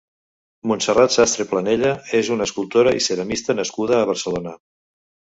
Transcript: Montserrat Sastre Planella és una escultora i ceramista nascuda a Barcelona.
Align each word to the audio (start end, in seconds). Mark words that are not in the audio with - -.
Montserrat 0.69 1.11
Sastre 1.15 1.43
Planella 1.51 1.91
és 2.19 2.31
una 2.35 2.47
escultora 2.49 2.93
i 2.99 3.03
ceramista 3.09 3.57
nascuda 3.59 3.99
a 3.99 4.07
Barcelona. 4.13 4.55